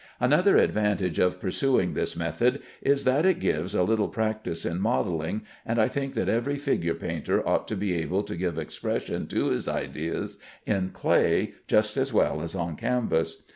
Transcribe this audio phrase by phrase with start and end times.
[0.19, 5.43] Another advantage of pursuing this method is that it gives a little practice in modelling,
[5.63, 9.49] and I think that every figure painter ought to be able to give expression to
[9.49, 13.43] his ideas in clay just as well as on canvas.